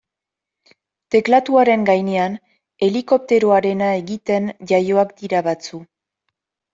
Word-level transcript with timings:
Teklatuaren 1.15 1.83
gainean 1.89 2.37
helikopteroarena 2.87 3.91
egiten 3.99 4.49
jaioak 4.73 5.13
dira 5.21 5.43
batzuk. 5.49 5.85